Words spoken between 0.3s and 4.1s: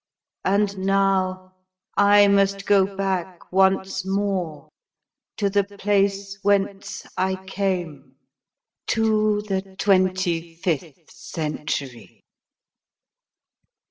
And now I must go back once